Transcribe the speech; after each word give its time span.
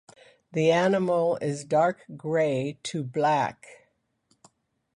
The 0.53 0.71
animal 0.71 1.37
is 1.43 1.63
dark 1.63 2.05
grey 2.17 2.79
to 2.85 3.03
black. 3.03 3.91